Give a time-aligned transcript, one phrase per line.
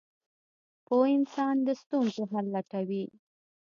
[0.85, 3.03] •پوه انسان د ستونزو حل لټوي.